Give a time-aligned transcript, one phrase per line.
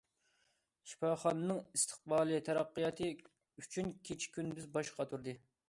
[0.91, 3.13] شىپاخانىنىڭ ئىستىقبالى، تەرەققىياتى
[3.63, 5.41] ئۈچۈن كېچە- كۈندۈز باش قاتۇردى.